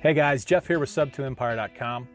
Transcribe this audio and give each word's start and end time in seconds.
Hey 0.00 0.14
guys, 0.14 0.44
Jeff 0.44 0.68
here 0.68 0.78
with 0.78 0.90
Sub2Empire.com. 0.90 2.06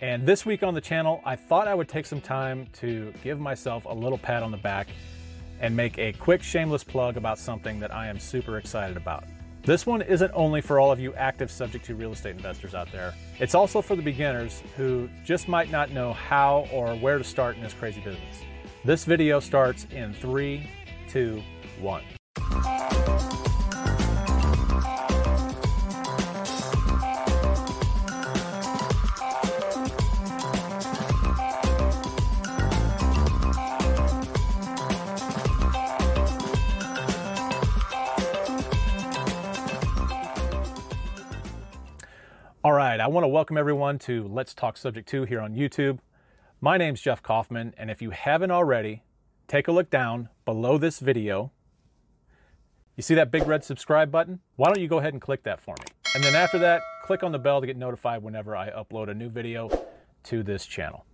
And 0.00 0.24
this 0.24 0.46
week 0.46 0.62
on 0.62 0.72
the 0.72 0.80
channel, 0.80 1.20
I 1.24 1.34
thought 1.34 1.66
I 1.66 1.74
would 1.74 1.88
take 1.88 2.06
some 2.06 2.20
time 2.20 2.68
to 2.74 3.12
give 3.24 3.40
myself 3.40 3.86
a 3.86 3.92
little 3.92 4.18
pat 4.18 4.44
on 4.44 4.52
the 4.52 4.56
back 4.56 4.86
and 5.58 5.74
make 5.74 5.98
a 5.98 6.12
quick 6.12 6.44
shameless 6.44 6.84
plug 6.84 7.16
about 7.16 7.40
something 7.40 7.80
that 7.80 7.92
I 7.92 8.06
am 8.06 8.20
super 8.20 8.58
excited 8.58 8.96
about. 8.96 9.24
This 9.64 9.84
one 9.84 10.00
isn't 10.00 10.30
only 10.32 10.60
for 10.60 10.78
all 10.78 10.92
of 10.92 11.00
you 11.00 11.12
active 11.14 11.50
subject 11.50 11.84
to 11.86 11.96
real 11.96 12.12
estate 12.12 12.36
investors 12.36 12.72
out 12.72 12.92
there, 12.92 13.12
it's 13.40 13.56
also 13.56 13.82
for 13.82 13.96
the 13.96 14.02
beginners 14.02 14.62
who 14.76 15.08
just 15.24 15.48
might 15.48 15.72
not 15.72 15.90
know 15.90 16.12
how 16.12 16.68
or 16.72 16.94
where 16.94 17.18
to 17.18 17.24
start 17.24 17.56
in 17.56 17.64
this 17.64 17.74
crazy 17.74 18.00
business. 18.00 18.42
This 18.84 19.04
video 19.04 19.40
starts 19.40 19.88
in 19.90 20.14
three, 20.14 20.70
two, 21.08 21.42
one. 21.80 22.04
I 43.04 43.06
want 43.08 43.24
to 43.24 43.28
welcome 43.28 43.58
everyone 43.58 43.98
to 43.98 44.26
Let's 44.28 44.54
Talk 44.54 44.78
Subject 44.78 45.06
2 45.06 45.24
here 45.24 45.42
on 45.42 45.54
YouTube. 45.54 45.98
My 46.62 46.78
name's 46.78 47.02
Jeff 47.02 47.22
Kaufman, 47.22 47.74
and 47.76 47.90
if 47.90 48.00
you 48.00 48.08
haven't 48.08 48.50
already, 48.50 49.02
take 49.46 49.68
a 49.68 49.72
look 49.72 49.90
down 49.90 50.30
below 50.46 50.78
this 50.78 51.00
video. 51.00 51.52
You 52.96 53.02
see 53.02 53.14
that 53.14 53.30
big 53.30 53.46
red 53.46 53.62
subscribe 53.62 54.10
button? 54.10 54.40
Why 54.56 54.68
don't 54.68 54.80
you 54.80 54.88
go 54.88 55.00
ahead 55.00 55.12
and 55.12 55.20
click 55.20 55.42
that 55.42 55.60
for 55.60 55.74
me? 55.80 55.84
And 56.14 56.24
then 56.24 56.34
after 56.34 56.58
that, 56.60 56.80
click 57.04 57.22
on 57.22 57.30
the 57.30 57.38
bell 57.38 57.60
to 57.60 57.66
get 57.66 57.76
notified 57.76 58.22
whenever 58.22 58.56
I 58.56 58.70
upload 58.70 59.10
a 59.10 59.14
new 59.14 59.28
video 59.28 59.68
to 60.22 60.42
this 60.42 60.64
channel. 60.64 61.04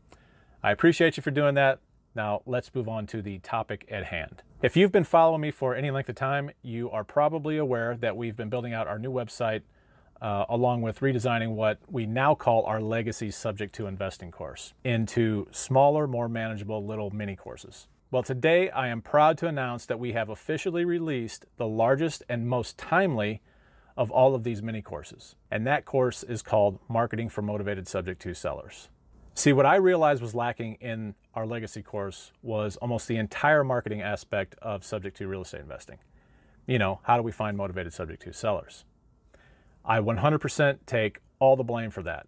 I 0.63 0.71
appreciate 0.71 1.17
you 1.17 1.25
for 1.25 1.33
doing 1.33 1.57
that. 1.57 1.81
Now, 2.15 2.43
let's 2.47 2.73
move 2.73 2.89
on 2.89 3.09
to 3.09 3.21
the 3.21 3.41
topic 3.41 3.89
at 3.91 4.05
hand. 4.05 4.45
If 4.63 4.77
you've 4.77 4.93
been 4.93 5.03
following 5.03 5.41
me 5.41 5.51
for 5.51 5.75
any 5.75 5.91
length 5.91 6.09
of 6.09 6.15
time, 6.15 6.53
you 6.63 6.89
are 6.93 7.03
probably 7.03 7.57
aware 7.57 7.97
that 7.97 8.17
we've 8.17 8.37
been 8.37 8.49
building 8.49 8.75
out 8.75 8.87
our 8.87 9.01
new 9.01 9.11
website 9.11 9.63
uh, 10.21 10.45
along 10.49 10.83
with 10.83 11.01
redesigning 11.01 11.55
what 11.55 11.79
we 11.89 12.07
now 12.07 12.35
call 12.35 12.65
our 12.67 12.81
legacy 12.81 13.31
subject 13.31 13.75
to 13.75 13.87
investing 13.87 14.31
course 14.31 14.75
into 14.85 15.47
smaller, 15.51 16.07
more 16.07 16.29
manageable 16.29 16.85
little 16.85 17.11
mini 17.11 17.37
courses. 17.37 17.89
Well, 18.11 18.23
today 18.23 18.71
I 18.71 18.89
am 18.89 19.03
proud 19.03 19.39
to 19.39 19.47
announce 19.47 19.87
that 19.87 20.01
we 20.01 20.13
have 20.13 20.29
officially 20.29 20.85
released 20.85 21.47
the 21.57 21.67
largest 21.67 22.25
and 22.29 22.49
most 22.49 22.77
timely 22.77 23.41
of 23.97 24.11
all 24.11 24.35
of 24.35 24.45
these 24.45 24.63
mini 24.63 24.83
courses. 24.83 25.37
And 25.51 25.67
that 25.67 25.85
course 25.85 26.23
is 26.23 26.43
called 26.43 26.81
Marketing 26.89 27.29
for 27.29 27.43
Motivated 27.43 27.87
Subject 27.87 28.21
to 28.23 28.35
Sellers. 28.35 28.89
See, 29.35 29.53
what 29.53 29.65
I 29.65 29.77
realized 29.77 30.21
was 30.21 30.35
lacking 30.35 30.75
in 30.81 31.15
our 31.35 31.47
legacy 31.47 31.83
course 31.83 32.33
was 32.43 32.77
almost 32.79 33.09
the 33.09 33.17
entire 33.17 33.63
marketing 33.63 34.03
aspect 34.03 34.57
of 34.61 34.85
subject 34.85 35.17
to 35.19 35.29
real 35.29 35.43
estate 35.43 35.61
investing. 35.61 35.99
You 36.67 36.79
know, 36.79 37.01
how 37.05 37.17
do 37.17 37.23
we 37.23 37.33
find 37.33 37.57
motivated 37.57 37.93
subject 37.93 38.23
to 38.23 38.33
sellers? 38.33 38.85
I 39.85 40.01
100% 40.01 40.79
take 40.87 41.19
all 41.39 41.57
the 41.57 41.65
blame 41.65 41.91
for 41.91 42.03
that. 42.03 42.27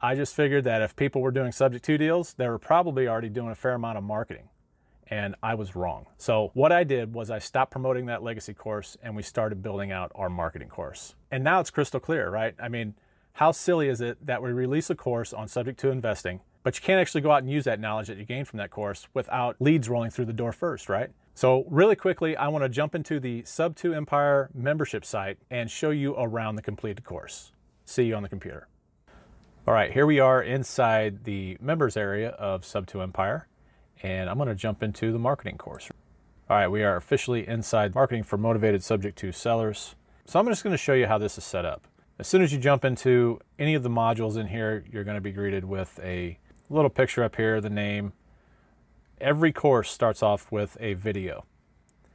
I 0.00 0.14
just 0.14 0.34
figured 0.34 0.64
that 0.64 0.82
if 0.82 0.94
people 0.94 1.22
were 1.22 1.32
doing 1.32 1.50
subject 1.50 1.84
to 1.86 1.98
deals, 1.98 2.34
they 2.34 2.48
were 2.48 2.58
probably 2.58 3.08
already 3.08 3.28
doing 3.28 3.50
a 3.50 3.54
fair 3.54 3.72
amount 3.72 3.98
of 3.98 4.04
marketing. 4.04 4.48
And 5.10 5.34
I 5.42 5.54
was 5.54 5.74
wrong. 5.74 6.06
So, 6.18 6.50
what 6.52 6.70
I 6.70 6.84
did 6.84 7.14
was 7.14 7.30
I 7.30 7.38
stopped 7.38 7.72
promoting 7.72 8.06
that 8.06 8.22
legacy 8.22 8.52
course 8.52 8.96
and 9.02 9.16
we 9.16 9.22
started 9.22 9.62
building 9.62 9.90
out 9.90 10.12
our 10.14 10.28
marketing 10.28 10.68
course. 10.68 11.14
And 11.30 11.42
now 11.42 11.60
it's 11.60 11.70
crystal 11.70 11.98
clear, 11.98 12.30
right? 12.30 12.54
I 12.62 12.68
mean, 12.68 12.94
how 13.32 13.52
silly 13.52 13.88
is 13.88 14.00
it 14.00 14.24
that 14.26 14.42
we 14.42 14.52
release 14.52 14.90
a 14.90 14.94
course 14.94 15.32
on 15.32 15.48
subject 15.48 15.80
to 15.80 15.90
investing, 15.90 16.40
but 16.62 16.76
you 16.76 16.84
can't 16.84 17.00
actually 17.00 17.22
go 17.22 17.30
out 17.30 17.42
and 17.42 17.50
use 17.50 17.64
that 17.64 17.80
knowledge 17.80 18.08
that 18.08 18.18
you 18.18 18.24
gained 18.24 18.48
from 18.48 18.58
that 18.58 18.70
course 18.70 19.08
without 19.14 19.56
leads 19.60 19.88
rolling 19.88 20.10
through 20.10 20.26
the 20.26 20.32
door 20.32 20.52
first, 20.52 20.88
right? 20.88 21.10
So 21.38 21.64
really 21.70 21.94
quickly, 21.94 22.36
I 22.36 22.48
want 22.48 22.64
to 22.64 22.68
jump 22.68 22.96
into 22.96 23.20
the 23.20 23.42
Sub2 23.42 23.94
Empire 23.94 24.50
membership 24.52 25.04
site 25.04 25.38
and 25.52 25.70
show 25.70 25.90
you 25.90 26.16
around 26.16 26.56
the 26.56 26.62
completed 26.62 27.04
course. 27.04 27.52
See 27.84 28.06
you 28.06 28.16
on 28.16 28.24
the 28.24 28.28
computer. 28.28 28.66
All 29.64 29.72
right, 29.72 29.92
here 29.92 30.04
we 30.04 30.18
are 30.18 30.42
inside 30.42 31.22
the 31.22 31.56
members 31.60 31.96
area 31.96 32.30
of 32.30 32.62
Sub2 32.62 33.00
Empire, 33.00 33.46
and 34.02 34.28
I'm 34.28 34.36
going 34.36 34.48
to 34.48 34.56
jump 34.56 34.82
into 34.82 35.12
the 35.12 35.18
marketing 35.20 35.58
course. 35.58 35.88
All 36.50 36.56
right, 36.56 36.66
we 36.66 36.82
are 36.82 36.96
officially 36.96 37.46
inside 37.46 37.94
marketing 37.94 38.24
for 38.24 38.36
motivated 38.36 38.82
subject 38.82 39.16
to 39.18 39.30
sellers. 39.30 39.94
So 40.24 40.40
I'm 40.40 40.46
just 40.48 40.64
going 40.64 40.74
to 40.74 40.76
show 40.76 40.94
you 40.94 41.06
how 41.06 41.18
this 41.18 41.38
is 41.38 41.44
set 41.44 41.64
up. 41.64 41.86
As 42.18 42.26
soon 42.26 42.42
as 42.42 42.52
you 42.52 42.58
jump 42.58 42.84
into 42.84 43.38
any 43.60 43.76
of 43.76 43.84
the 43.84 43.90
modules 43.90 44.36
in 44.36 44.48
here, 44.48 44.82
you're 44.90 45.04
going 45.04 45.14
to 45.14 45.20
be 45.20 45.30
greeted 45.30 45.64
with 45.64 46.00
a 46.02 46.36
little 46.68 46.90
picture 46.90 47.22
up 47.22 47.36
here, 47.36 47.60
the 47.60 47.70
name, 47.70 48.12
every 49.20 49.52
course 49.52 49.90
starts 49.90 50.22
off 50.22 50.50
with 50.50 50.76
a 50.80 50.94
video. 50.94 51.44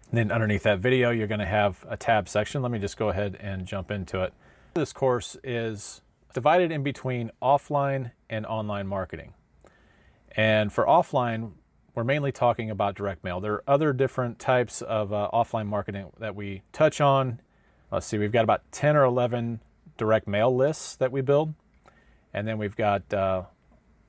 And 0.10 0.18
then 0.18 0.32
underneath 0.32 0.64
that 0.64 0.80
video, 0.80 1.10
you're 1.10 1.28
going 1.28 1.40
to 1.40 1.46
have 1.46 1.86
a 1.90 1.98
tab 1.98 2.30
section. 2.30 2.62
Let 2.62 2.72
me 2.72 2.80
just 2.80 2.98
go 2.98 3.10
ahead 3.10 3.38
and 3.40 3.66
jump 3.66 3.90
into 3.90 4.22
it. 4.22 4.34
This 4.76 4.94
course 4.94 5.38
is 5.44 6.02
divided 6.34 6.72
in 6.72 6.84
between 6.84 7.32
offline 7.42 8.12
and 8.30 8.46
online 8.46 8.88
marketing. 8.88 9.34
And 10.36 10.72
for 10.72 10.86
offline, 10.86 11.54
we're 11.96 12.04
mainly 12.04 12.32
talking 12.32 12.72
about 12.72 12.96
direct 12.96 13.24
mail. 13.24 13.40
There 13.40 13.54
are 13.54 13.64
other 13.68 13.94
different 13.94 14.40
types 14.40 14.82
of 14.82 15.14
uh, 15.14 15.30
offline 15.32 15.68
marketing 15.68 16.12
that 16.20 16.36
we 16.36 16.64
touch 16.72 17.02
on. 17.02 17.40
Let's 17.92 18.08
see, 18.08 18.18
we've 18.18 18.32
got 18.32 18.44
about 18.44 18.64
10 18.72 18.96
or 18.96 19.04
11 19.04 19.60
direct 19.98 20.28
mail 20.28 20.56
lists 20.56 20.96
that 20.96 21.12
we 21.12 21.22
build. 21.22 21.54
And 22.34 22.48
then 22.48 22.58
we've 22.58 22.76
got 22.76 23.14
uh, 23.14 23.44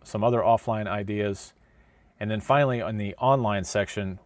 some 0.02 0.24
other 0.24 0.40
offline 0.40 0.86
ideas 0.86 1.52
and 2.20 2.30
then 2.30 2.40
finally, 2.40 2.80
on 2.80 2.96
the 2.96 3.14
online 3.16 3.64
section, 3.64 4.18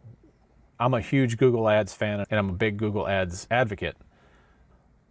I'm 0.79 0.95
a 0.95 1.01
huge 1.01 1.37
Google 1.39 1.69
Ads 1.69 1.93
fan 1.93 2.25
and 2.31 2.39
I'm 2.39 2.51
a 2.51 2.55
big 2.55 2.77
Google 2.77 3.09
Ads 3.09 3.47
advocate. 3.51 3.97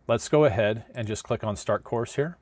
Let's 0.07 0.29
go 0.29 0.45
ahead 0.45 0.85
and 0.95 1.07
just 1.07 1.23
click 1.23 1.43
on 1.43 1.55
Start 1.55 1.83
Course 1.83 2.15
here. 2.15 2.37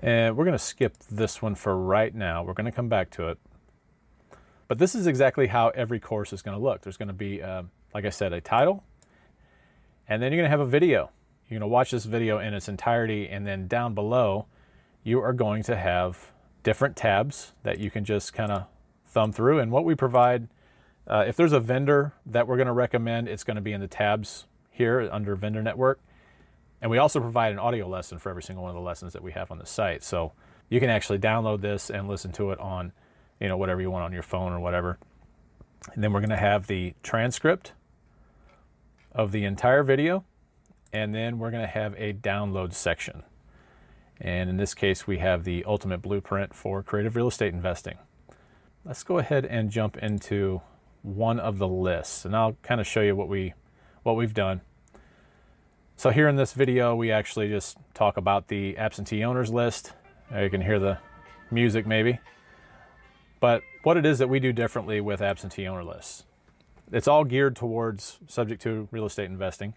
And 0.00 0.36
we're 0.36 0.44
going 0.44 0.56
to 0.56 0.64
skip 0.64 0.96
this 1.10 1.40
one 1.40 1.54
for 1.54 1.76
right 1.76 2.14
now. 2.14 2.42
We're 2.42 2.54
going 2.54 2.66
to 2.66 2.72
come 2.72 2.88
back 2.88 3.10
to 3.10 3.28
it. 3.28 3.38
But 4.66 4.78
this 4.78 4.94
is 4.94 5.06
exactly 5.06 5.46
how 5.46 5.68
every 5.70 5.98
course 5.98 6.32
is 6.32 6.42
going 6.42 6.56
to 6.56 6.62
look. 6.62 6.82
There's 6.82 6.96
going 6.96 7.08
to 7.08 7.14
be, 7.14 7.42
uh, 7.42 7.62
like 7.94 8.04
I 8.04 8.10
said, 8.10 8.32
a 8.32 8.40
title, 8.40 8.84
and 10.08 10.22
then 10.22 10.30
you're 10.30 10.40
going 10.40 10.50
to 10.50 10.50
have 10.50 10.60
a 10.60 10.66
video. 10.66 11.10
You're 11.48 11.58
going 11.58 11.68
to 11.68 11.72
watch 11.72 11.90
this 11.90 12.04
video 12.04 12.38
in 12.38 12.52
its 12.52 12.68
entirety, 12.68 13.28
and 13.28 13.46
then 13.46 13.66
down 13.66 13.94
below, 13.94 14.46
you 15.02 15.20
are 15.20 15.32
going 15.32 15.62
to 15.64 15.76
have 15.76 16.32
different 16.62 16.96
tabs 16.96 17.52
that 17.62 17.78
you 17.78 17.90
can 17.90 18.04
just 18.04 18.34
kind 18.34 18.52
of 18.52 18.66
thumb 19.08 19.32
through. 19.32 19.58
And 19.58 19.72
what 19.72 19.84
we 19.84 19.94
provide, 19.94 20.48
uh, 21.06 21.24
if 21.26 21.36
there's 21.36 21.52
a 21.52 21.60
vendor 21.60 22.12
that 22.26 22.46
we're 22.46 22.56
going 22.56 22.66
to 22.66 22.72
recommend, 22.72 23.28
it's 23.28 23.44
going 23.44 23.56
to 23.56 23.62
be 23.62 23.72
in 23.72 23.80
the 23.80 23.88
tabs 23.88 24.46
here 24.70 25.08
under 25.10 25.34
vendor 25.34 25.62
network. 25.62 26.00
And 26.80 26.90
we 26.90 26.98
also 26.98 27.20
provide 27.20 27.52
an 27.52 27.58
audio 27.58 27.88
lesson 27.88 28.18
for 28.18 28.30
every 28.30 28.42
single 28.42 28.62
one 28.62 28.70
of 28.70 28.76
the 28.76 28.86
lessons 28.86 29.12
that 29.14 29.22
we 29.22 29.32
have 29.32 29.50
on 29.50 29.58
the 29.58 29.66
site. 29.66 30.04
So 30.04 30.32
you 30.68 30.78
can 30.78 30.90
actually 30.90 31.18
download 31.18 31.60
this 31.60 31.90
and 31.90 32.08
listen 32.08 32.30
to 32.32 32.52
it 32.52 32.60
on, 32.60 32.92
you 33.40 33.48
know, 33.48 33.56
whatever 33.56 33.80
you 33.80 33.90
want 33.90 34.04
on 34.04 34.12
your 34.12 34.22
phone 34.22 34.52
or 34.52 34.60
whatever. 34.60 34.98
And 35.94 36.04
then 36.04 36.12
we're 36.12 36.20
going 36.20 36.30
to 36.30 36.36
have 36.36 36.66
the 36.66 36.94
transcript 37.02 37.72
of 39.12 39.32
the 39.32 39.44
entire 39.44 39.82
video. 39.82 40.24
And 40.92 41.14
then 41.14 41.38
we're 41.38 41.50
going 41.50 41.62
to 41.64 41.68
have 41.68 41.94
a 41.98 42.12
download 42.12 42.72
section. 42.72 43.22
And 44.20 44.48
in 44.50 44.56
this 44.56 44.74
case, 44.74 45.06
we 45.06 45.18
have 45.18 45.44
the 45.44 45.64
ultimate 45.64 46.02
blueprint 46.02 46.54
for 46.54 46.82
creative 46.82 47.16
real 47.16 47.28
estate 47.28 47.52
investing. 47.52 47.98
Let's 48.88 49.02
go 49.02 49.18
ahead 49.18 49.44
and 49.44 49.68
jump 49.68 49.98
into 49.98 50.62
one 51.02 51.38
of 51.38 51.58
the 51.58 51.68
lists 51.68 52.24
and 52.24 52.34
I'll 52.34 52.56
kind 52.62 52.80
of 52.80 52.86
show 52.86 53.02
you 53.02 53.14
what 53.14 53.28
we 53.28 53.52
what 54.02 54.16
we've 54.16 54.32
done. 54.32 54.62
So 55.96 56.08
here 56.08 56.26
in 56.26 56.36
this 56.36 56.54
video, 56.54 56.96
we 56.96 57.12
actually 57.12 57.50
just 57.50 57.76
talk 57.92 58.16
about 58.16 58.48
the 58.48 58.78
absentee 58.78 59.22
owners 59.24 59.50
list. 59.50 59.92
you 60.34 60.48
can 60.48 60.62
hear 60.62 60.78
the 60.78 60.96
music 61.50 61.86
maybe. 61.86 62.18
But 63.40 63.62
what 63.82 63.98
it 63.98 64.06
is 64.06 64.20
that 64.20 64.30
we 64.30 64.40
do 64.40 64.54
differently 64.54 65.02
with 65.02 65.20
absentee 65.20 65.68
owner 65.68 65.84
lists. 65.84 66.24
It's 66.90 67.06
all 67.06 67.24
geared 67.24 67.56
towards 67.56 68.18
subject 68.26 68.62
to 68.62 68.88
real 68.90 69.04
estate 69.04 69.26
investing. 69.26 69.74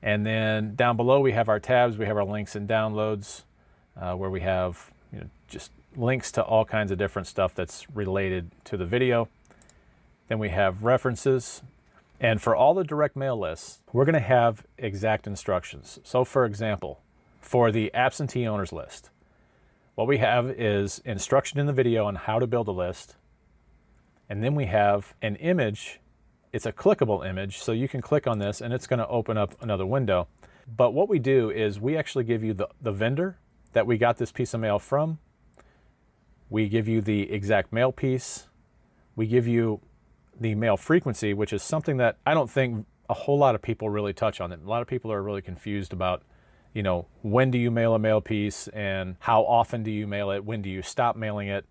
And 0.00 0.24
then 0.24 0.76
down 0.76 0.96
below 0.96 1.18
we 1.18 1.32
have 1.32 1.48
our 1.48 1.58
tabs, 1.58 1.98
we 1.98 2.06
have 2.06 2.16
our 2.16 2.24
links 2.24 2.54
and 2.54 2.68
downloads, 2.68 3.42
uh, 4.00 4.14
where 4.14 4.30
we 4.30 4.42
have 4.42 4.92
you 5.12 5.22
know, 5.22 5.26
just 5.48 5.72
links 5.96 6.30
to 6.32 6.42
all 6.42 6.64
kinds 6.64 6.90
of 6.90 6.98
different 6.98 7.26
stuff 7.26 7.54
that's 7.54 7.88
related 7.90 8.50
to 8.64 8.76
the 8.76 8.86
video. 8.86 9.28
Then 10.28 10.38
we 10.38 10.50
have 10.50 10.84
references. 10.84 11.62
And 12.20 12.42
for 12.42 12.54
all 12.54 12.74
the 12.74 12.84
direct 12.84 13.16
mail 13.16 13.38
lists, 13.38 13.80
we're 13.92 14.04
going 14.04 14.14
to 14.14 14.20
have 14.20 14.64
exact 14.76 15.26
instructions. 15.26 16.00
So, 16.02 16.24
for 16.24 16.44
example, 16.44 17.00
for 17.40 17.70
the 17.70 17.92
absentee 17.94 18.46
owners 18.46 18.72
list, 18.72 19.10
what 19.94 20.06
we 20.06 20.18
have 20.18 20.50
is 20.50 21.00
instruction 21.04 21.58
in 21.58 21.66
the 21.66 21.72
video 21.72 22.06
on 22.06 22.16
how 22.16 22.38
to 22.38 22.46
build 22.46 22.68
a 22.68 22.72
list. 22.72 23.16
And 24.28 24.44
then 24.44 24.54
we 24.54 24.66
have 24.66 25.14
an 25.22 25.36
image. 25.36 26.00
It's 26.52 26.66
a 26.66 26.72
clickable 26.72 27.28
image, 27.28 27.58
so 27.58 27.72
you 27.72 27.88
can 27.88 28.00
click 28.00 28.26
on 28.26 28.38
this 28.38 28.60
and 28.60 28.72
it's 28.72 28.86
going 28.86 28.98
to 28.98 29.08
open 29.08 29.36
up 29.36 29.60
another 29.62 29.86
window. 29.86 30.28
But 30.76 30.92
what 30.92 31.08
we 31.08 31.18
do 31.18 31.50
is 31.50 31.80
we 31.80 31.96
actually 31.96 32.24
give 32.24 32.44
you 32.44 32.52
the, 32.52 32.68
the 32.80 32.92
vendor 32.92 33.38
that 33.72 33.86
we 33.86 33.96
got 33.96 34.18
this 34.18 34.32
piece 34.32 34.54
of 34.54 34.60
mail 34.60 34.78
from. 34.78 35.18
We 36.50 36.68
give 36.68 36.88
you 36.88 37.00
the 37.00 37.30
exact 37.30 37.72
mail 37.72 37.92
piece. 37.92 38.48
We 39.16 39.26
give 39.26 39.46
you 39.46 39.80
the 40.40 40.54
mail 40.54 40.76
frequency, 40.76 41.34
which 41.34 41.52
is 41.52 41.62
something 41.62 41.96
that 41.98 42.18
I 42.24 42.34
don't 42.34 42.50
think 42.50 42.86
a 43.08 43.14
whole 43.14 43.38
lot 43.38 43.54
of 43.54 43.62
people 43.62 43.90
really 43.90 44.12
touch 44.12 44.40
on. 44.40 44.52
A 44.52 44.56
lot 44.56 44.82
of 44.82 44.88
people 44.88 45.12
are 45.12 45.22
really 45.22 45.42
confused 45.42 45.92
about, 45.92 46.22
you 46.72 46.82
know, 46.82 47.06
when 47.22 47.50
do 47.50 47.58
you 47.58 47.70
mail 47.70 47.94
a 47.94 47.98
mail 47.98 48.20
piece 48.20 48.68
and 48.68 49.16
how 49.20 49.42
often 49.42 49.82
do 49.82 49.90
you 49.90 50.06
mail 50.06 50.30
it? 50.30 50.44
When 50.44 50.62
do 50.62 50.70
you 50.70 50.82
stop 50.82 51.16
mailing 51.16 51.48
it? 51.48 51.66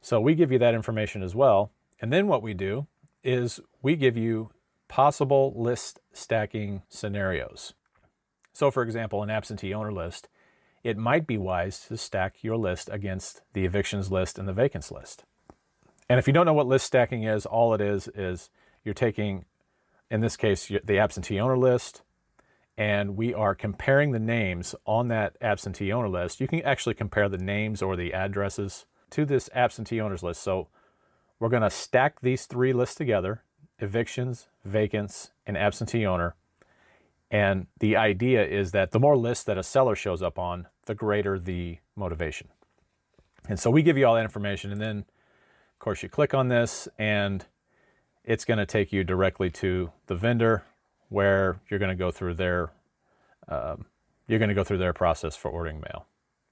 So 0.00 0.20
we 0.20 0.34
give 0.34 0.52
you 0.52 0.58
that 0.58 0.74
information 0.74 1.22
as 1.22 1.34
well. 1.34 1.72
And 2.00 2.12
then 2.12 2.26
what 2.26 2.42
we 2.42 2.54
do 2.54 2.86
is 3.22 3.60
we 3.82 3.96
give 3.96 4.16
you 4.16 4.50
possible 4.88 5.52
list 5.56 6.00
stacking 6.12 6.82
scenarios. 6.88 7.74
So, 8.52 8.70
for 8.70 8.82
example, 8.82 9.22
an 9.22 9.30
absentee 9.30 9.72
owner 9.72 9.92
list, 9.92 10.28
it 10.84 10.96
might 10.96 11.26
be 11.26 11.38
wise 11.38 11.86
to 11.86 11.96
stack 11.96 12.42
your 12.42 12.56
list 12.56 12.88
against 12.90 13.42
the 13.52 13.64
evictions 13.64 14.10
list 14.10 14.38
and 14.38 14.48
the 14.48 14.52
vacants 14.52 14.90
list. 14.90 15.24
And 16.08 16.18
if 16.18 16.26
you 16.26 16.32
don't 16.32 16.46
know 16.46 16.52
what 16.52 16.66
list 16.66 16.86
stacking 16.86 17.22
is, 17.24 17.46
all 17.46 17.74
it 17.74 17.80
is 17.80 18.08
is 18.14 18.50
you're 18.84 18.94
taking, 18.94 19.44
in 20.10 20.20
this 20.20 20.36
case, 20.36 20.70
the 20.84 20.98
absentee 20.98 21.40
owner 21.40 21.56
list, 21.56 22.02
and 22.76 23.16
we 23.16 23.32
are 23.32 23.54
comparing 23.54 24.12
the 24.12 24.18
names 24.18 24.74
on 24.86 25.08
that 25.08 25.36
absentee 25.40 25.92
owner 25.92 26.08
list. 26.08 26.40
You 26.40 26.48
can 26.48 26.62
actually 26.62 26.94
compare 26.94 27.28
the 27.28 27.38
names 27.38 27.82
or 27.82 27.96
the 27.96 28.12
addresses 28.12 28.86
to 29.10 29.24
this 29.24 29.48
absentee 29.54 30.00
owners 30.00 30.22
list. 30.22 30.42
So 30.42 30.68
we're 31.38 31.48
going 31.48 31.62
to 31.62 31.70
stack 31.70 32.20
these 32.20 32.46
three 32.46 32.72
lists 32.72 32.94
together 32.94 33.42
evictions, 33.78 34.48
vacants, 34.64 35.32
and 35.46 35.56
absentee 35.56 36.06
owner. 36.06 36.34
And 37.32 37.66
the 37.80 37.96
idea 37.96 38.46
is 38.46 38.72
that 38.72 38.90
the 38.90 39.00
more 39.00 39.16
lists 39.16 39.44
that 39.44 39.56
a 39.56 39.62
seller 39.62 39.96
shows 39.96 40.22
up 40.22 40.38
on, 40.38 40.68
the 40.84 40.94
greater 40.94 41.38
the 41.38 41.78
motivation. 41.96 42.48
And 43.48 43.58
so 43.58 43.70
we 43.70 43.82
give 43.82 43.96
you 43.96 44.06
all 44.06 44.14
that 44.14 44.22
information. 44.22 44.70
And 44.70 44.80
then, 44.80 44.98
of 44.98 45.78
course, 45.78 46.02
you 46.02 46.10
click 46.10 46.34
on 46.34 46.48
this 46.48 46.88
and 46.98 47.46
it's 48.22 48.44
going 48.44 48.58
to 48.58 48.66
take 48.66 48.92
you 48.92 49.02
directly 49.02 49.48
to 49.50 49.90
the 50.06 50.14
vendor 50.14 50.62
where 51.08 51.58
you're 51.70 51.80
going 51.80 51.88
to 51.90 51.96
go 51.96 52.10
through 52.10 52.34
their 52.34 52.70
um, 53.48 53.86
you're 54.28 54.38
going 54.38 54.50
to 54.50 54.54
go 54.54 54.62
through 54.62 54.78
their 54.78 54.92
process 54.92 55.34
for 55.34 55.50
ordering 55.50 55.80
mail. 55.80 56.06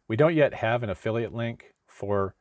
We 0.09 0.17
don't 0.17 0.35
yet 0.35 0.55
have 0.55 0.83
an 0.83 0.91
affiliate 0.91 1.33
link 1.33 1.75
for 1.87 2.35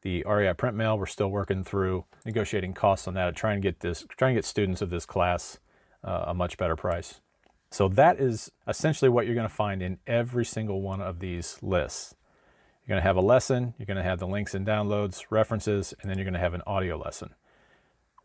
the 0.00 0.24
REI 0.26 0.54
print 0.54 0.76
mail. 0.76 0.98
We're 0.98 1.06
still 1.06 1.28
working 1.28 1.62
through 1.62 2.04
negotiating 2.24 2.74
costs 2.74 3.06
on 3.06 3.14
that 3.14 3.28
and 3.28 3.36
trying 3.36 3.58
to 3.58 3.62
get 3.62 3.80
this, 3.80 4.04
trying 4.16 4.34
to 4.34 4.38
get 4.38 4.44
students 4.44 4.82
of 4.82 4.90
this 4.90 5.06
class 5.06 5.60
uh, 6.02 6.24
a 6.26 6.34
much 6.34 6.56
better 6.56 6.74
price. 6.74 7.20
So 7.72 7.88
that 7.88 8.20
is 8.20 8.52
essentially 8.68 9.08
what 9.08 9.24
you're 9.24 9.34
going 9.34 9.48
to 9.48 9.54
find 9.54 9.82
in 9.82 9.96
every 10.06 10.44
single 10.44 10.82
one 10.82 11.00
of 11.00 11.20
these 11.20 11.56
lists. 11.62 12.14
You're 12.82 12.94
going 12.94 13.02
to 13.02 13.08
have 13.08 13.16
a 13.16 13.22
lesson, 13.22 13.72
you're 13.78 13.86
going 13.86 13.96
to 13.96 14.02
have 14.02 14.18
the 14.18 14.26
links 14.26 14.54
and 14.54 14.66
downloads, 14.66 15.24
references, 15.30 15.94
and 16.02 16.10
then 16.10 16.18
you're 16.18 16.26
going 16.26 16.34
to 16.34 16.40
have 16.40 16.52
an 16.52 16.60
audio 16.66 16.98
lesson. 16.98 17.30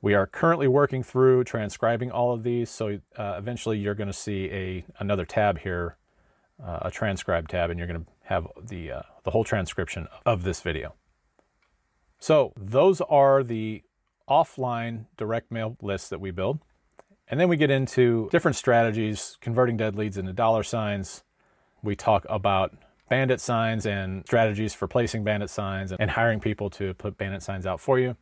We 0.01 0.15
are 0.15 0.27
currently 0.27 0.67
working 0.67 1.01
through 1.01 1.45
transcribing 1.45 2.11
all 2.11 2.33
of 2.33 2.43
these, 2.43 2.69
so 2.69 2.99
uh, 3.15 3.35
eventually 3.37 3.77
you're 3.77 3.95
going 3.95 4.07
to 4.07 4.13
see 4.13 4.51
a 4.51 4.85
another 4.99 5.23
tab 5.23 5.59
here, 5.59 5.95
uh, 6.61 6.79
a 6.81 6.91
transcribe 6.91 7.47
tab, 7.47 7.69
and 7.69 7.79
you're 7.79 7.87
going 7.87 8.03
to 8.03 8.11
have 8.23 8.47
the 8.61 8.91
uh, 8.91 9.01
the 9.23 9.31
whole 9.31 9.45
transcription 9.45 10.09
of 10.25 10.43
this 10.43 10.59
video. 10.59 10.93
So 12.19 12.51
those 12.57 12.99
are 12.99 13.43
the 13.43 13.83
offline 14.29 15.05
direct 15.15 15.51
mail 15.53 15.77
lists 15.81 16.09
that 16.09 16.19
we 16.19 16.31
build. 16.31 16.59
And 17.29 17.39
then 17.39 17.49
we 17.49 17.57
get 17.57 17.69
into 17.69 18.29
different 18.31 18.55
strategies, 18.55 19.37
converting 19.41 19.77
dead 19.77 19.95
leads 19.95 20.17
into 20.17 20.33
dollar 20.33 20.63
signs. 20.63 21.23
We 21.83 21.95
talk 21.95 22.25
about 22.29 22.75
bandit 23.09 23.41
signs 23.41 23.85
and 23.85 24.23
strategies 24.25 24.73
for 24.73 24.87
placing 24.87 25.23
bandit 25.23 25.49
signs 25.49 25.91
and 25.91 26.09
hiring 26.11 26.39
people 26.39 26.69
to 26.71 26.93
put 26.93 27.17
bandit 27.17 27.43
signs 27.43 27.65
out 27.65 27.79
for 27.79 27.99
you. 27.99 28.15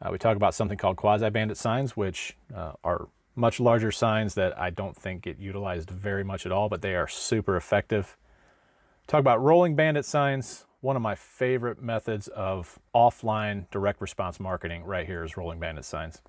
Uh, 0.00 0.10
we 0.10 0.18
talk 0.18 0.36
about 0.36 0.54
something 0.54 0.76
called 0.76 0.96
quasi 0.96 1.30
bandit 1.30 1.56
signs, 1.56 1.96
which 1.96 2.36
uh, 2.54 2.72
are 2.84 3.08
much 3.34 3.60
larger 3.60 3.92
signs 3.92 4.34
that 4.34 4.58
I 4.58 4.70
don't 4.70 4.96
think 4.96 5.22
get 5.22 5.38
utilized 5.38 5.90
very 5.90 6.24
much 6.24 6.46
at 6.46 6.52
all, 6.52 6.68
but 6.68 6.82
they 6.82 6.94
are 6.94 7.08
super 7.08 7.56
effective. 7.56 8.16
Talk 9.06 9.20
about 9.20 9.40
rolling 9.40 9.76
bandit 9.76 10.04
signs, 10.04 10.66
one 10.80 10.96
of 10.96 11.02
my 11.02 11.14
favorite 11.14 11.80
methods 11.80 12.28
of 12.28 12.78
offline 12.94 13.70
direct 13.70 14.00
response 14.00 14.40
marketing 14.40 14.84
right 14.84 15.06
here 15.06 15.24
is 15.24 15.36
rolling 15.36 15.60
bandit 15.60 15.84
signs. 15.84 16.20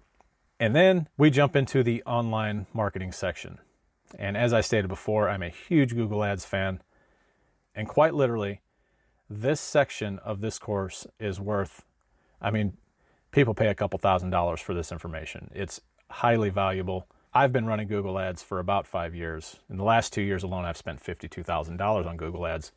And 0.60 0.76
then 0.76 1.08
we 1.18 1.30
jump 1.30 1.56
into 1.56 1.84
the 1.84 2.02
online 2.04 2.66
marketing 2.74 3.12
section. 3.12 3.60
And 4.18 4.36
as 4.36 4.54
I 4.54 4.62
stated 4.62 4.88
before, 4.88 5.30
I'm 5.30 5.44
a 5.44 5.50
huge 5.50 5.94
Google 5.94 6.24
Ads 6.24 6.46
fan. 6.46 6.82
And 7.76 7.88
quite 7.88 8.16
literally, 8.16 8.62
this 9.30 9.62
section 9.62 10.18
of 10.20 10.42
this 10.42 10.58
course 10.58 11.06
is 11.20 11.40
worth, 11.40 11.86
I 12.42 12.50
mean, 12.50 12.78
people 13.32 13.54
pay 13.54 13.68
a 13.68 13.76
couple 13.76 14.00
thousand 14.00 14.32
dollars 14.32 14.62
for 14.62 14.74
this 14.74 14.92
information. 14.92 15.52
It's 15.54 15.80
highly 16.10 16.50
valuable. 16.50 17.08
I've 17.34 17.54
been 17.54 17.68
running 17.68 17.88
Google 17.88 18.18
Ads 18.18 18.42
for 18.42 18.58
about 18.60 18.88
five 18.88 19.14
years. 19.14 19.58
In 19.70 19.78
the 19.78 19.84
last 19.84 20.12
two 20.12 20.24
years 20.24 20.42
alone, 20.42 20.66
I've 20.66 20.78
spent 20.78 21.04
$52,000 21.04 22.08
on 22.08 22.18
Google 22.18 22.48
Ads. 22.48 22.72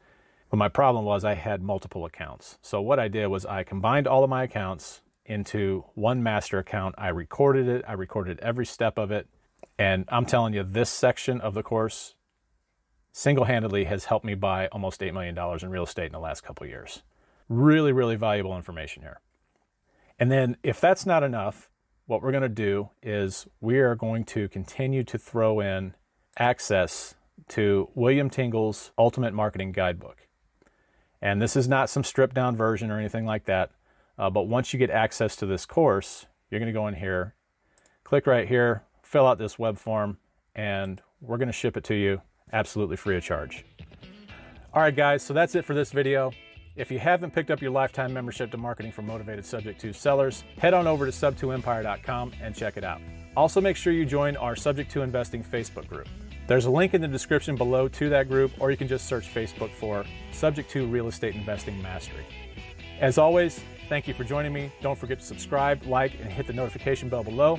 But 0.50 0.59
my 0.59 0.69
problem 0.69 1.05
was 1.05 1.25
I 1.25 1.35
had 1.35 1.62
multiple 1.62 2.05
accounts. 2.05 2.59
So 2.61 2.82
what 2.82 2.99
I 2.99 3.09
did 3.09 3.29
was 3.29 3.47
I 3.47 3.62
combined 3.62 4.06
all 4.06 4.25
of 4.25 4.29
my 4.29 4.43
accounts 4.43 5.00
into 5.31 5.85
one 5.94 6.23
master 6.23 6.59
account. 6.59 6.97
I 6.99 7.09
recorded 7.09 7.69
it, 7.69 7.85
I 7.87 7.93
recorded 7.93 8.38
every 8.41 8.67
step 8.67 8.99
of 8.99 9.11
it. 9.11 9.29
And 9.79 10.05
I'm 10.09 10.27
telling 10.27 10.53
you, 10.53 10.62
this 10.62 10.91
section 10.91 11.41
of 11.41 11.55
the 11.55 11.62
course 11.62 12.15
single 13.12 13.44
handedly 13.44 13.85
has 13.85 14.06
helped 14.06 14.25
me 14.25 14.35
buy 14.35 14.67
almost 14.69 15.00
$8 15.00 15.12
million 15.12 15.38
in 15.62 15.71
real 15.71 15.85
estate 15.85 16.06
in 16.06 16.12
the 16.12 16.19
last 16.19 16.43
couple 16.43 16.67
years. 16.67 17.03
Really, 17.49 17.93
really 17.93 18.17
valuable 18.17 18.56
information 18.56 19.03
here. 19.03 19.21
And 20.19 20.31
then, 20.31 20.56
if 20.62 20.81
that's 20.81 21.06
not 21.06 21.23
enough, 21.23 21.71
what 22.06 22.23
we're 22.23 22.32
going 22.32 22.43
to 22.43 22.49
do 22.49 22.91
is 23.03 23.47
we 23.61 23.79
are 23.79 23.94
going 23.94 24.25
to 24.25 24.49
continue 24.49 25.05
to 25.05 25.17
throw 25.17 25.61
in 25.61 25.94
access 26.38 27.15
to 27.49 27.88
William 27.94 28.29
Tingle's 28.29 28.93
Ultimate 28.99 29.32
Marketing 29.32 29.73
Guidebook. 29.73 30.27
And 31.23 31.41
this 31.41 31.56
is 31.56 31.69
not 31.69 31.91
some 31.91 32.05
stripped 32.05 32.35
down 32.35 32.56
version 32.56 32.91
or 32.91 32.99
anything 32.99 33.27
like 33.27 33.44
that. 33.47 33.71
Uh, 34.20 34.28
but 34.28 34.43
once 34.43 34.75
you 34.75 34.78
get 34.78 34.90
access 34.90 35.34
to 35.34 35.46
this 35.46 35.64
course, 35.64 36.26
you're 36.50 36.61
going 36.61 36.72
to 36.72 36.78
go 36.78 36.87
in 36.88 36.94
here, 36.94 37.34
click 38.05 38.26
right 38.26 38.46
here, 38.46 38.84
fill 39.02 39.26
out 39.26 39.38
this 39.38 39.58
web 39.58 39.78
form, 39.78 40.19
and 40.55 41.00
we're 41.22 41.38
going 41.38 41.49
to 41.49 41.55
ship 41.55 41.75
it 41.75 41.84
to 41.84 41.94
you 41.94 42.20
absolutely 42.52 42.96
free 42.96 43.17
of 43.17 43.25
charge. 43.25 43.64
All 44.75 44.82
right, 44.82 44.94
guys, 44.94 45.22
so 45.22 45.32
that's 45.32 45.55
it 45.55 45.64
for 45.64 45.72
this 45.72 45.90
video. 45.90 46.32
If 46.76 46.90
you 46.90 46.99
haven't 46.99 47.32
picked 47.32 47.50
up 47.50 47.62
your 47.62 47.70
lifetime 47.70 48.12
membership 48.12 48.50
to 48.50 48.58
Marketing 48.58 48.93
for 48.93 49.00
Motivated 49.00 49.44
Subject 49.46 49.81
to 49.81 49.94
Sellers, 49.94 50.44
head 50.58 50.74
on 50.74 50.86
over 50.86 51.06
to 51.06 51.12
sub2empire.com 51.12 52.32
and 52.43 52.55
check 52.55 52.77
it 52.77 52.84
out. 52.84 53.00
Also, 53.39 53.58
make 53.58 53.77
sure 53.77 53.94
you 53.94 54.05
join 54.05 54.36
our 54.36 54.55
Subject 54.55 54.91
to 54.93 55.00
Investing 55.00 55.43
Facebook 55.43 55.89
group. 55.89 56.08
There's 56.46 56.67
a 56.67 56.70
link 56.70 56.93
in 56.93 57.00
the 57.00 57.08
description 57.08 57.56
below 57.56 57.89
to 57.89 58.10
that 58.10 58.29
group, 58.29 58.53
or 58.60 58.70
you 58.70 58.77
can 58.77 58.86
just 58.86 59.06
search 59.06 59.32
Facebook 59.32 59.72
for 59.72 60.05
Subject 60.31 60.70
to 60.72 60.86
Real 60.86 61.08
Estate 61.08 61.34
Investing 61.34 61.81
Mastery. 61.81 62.27
As 63.00 63.17
always, 63.17 63.60
thank 63.91 64.09
you 64.09 64.15
for 64.15 64.25
joining 64.25 64.55
me. 64.55 64.73
Don't 64.81 64.99
forget 64.99 65.19
to 65.19 65.27
subscribe, 65.27 65.85
like, 65.85 66.15
and 66.15 66.32
hit 66.32 66.47
the 66.47 66.55
notification 66.55 67.11
bell 67.11 67.25
below. 67.25 67.59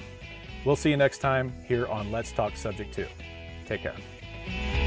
We'll 0.65 0.75
see 0.75 0.89
you 0.89 0.97
next 0.97 1.19
time 1.19 1.53
here 1.67 1.85
on 1.85 2.11
Let's 2.11 2.31
Talk 2.31 2.55
Subject 2.55 2.91
2. 2.91 3.05
Take 3.67 3.81
care. 3.81 4.80